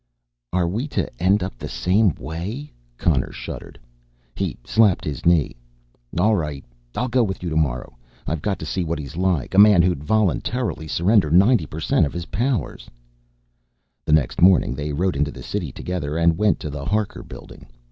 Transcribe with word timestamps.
"Are 0.51 0.67
we 0.67 0.87
to 0.97 1.07
end 1.21 1.43
up 1.43 1.59
the 1.59 1.69
same 1.69 2.15
way?" 2.15 2.73
Connor 2.97 3.31
shuddered. 3.31 3.77
He 4.35 4.57
slapped 4.65 5.05
his 5.05 5.27
knee. 5.27 5.55
"All 6.19 6.35
right, 6.35 6.65
I'll 6.95 7.07
go 7.07 7.21
with 7.21 7.43
you 7.43 7.51
tomorrow. 7.51 7.95
I've 8.25 8.41
got 8.41 8.57
to 8.57 8.65
see 8.65 8.83
what 8.83 8.97
he's 8.97 9.15
like 9.15 9.53
a 9.53 9.59
man 9.59 9.83
who'd 9.83 10.03
voluntarily 10.03 10.87
surrender 10.87 11.29
ninety 11.29 11.67
percent 11.67 12.07
of 12.07 12.13
his 12.13 12.25
powers!" 12.25 12.89
The 14.03 14.13
next 14.13 14.41
morning 14.41 14.73
they 14.73 14.91
rode 14.91 15.15
into 15.15 15.29
the 15.29 15.43
city 15.43 15.71
together 15.71 16.17
and 16.17 16.35
went 16.35 16.59
to 16.61 16.71
the 16.71 16.85
Harker 16.85 17.21
Building. 17.21 17.67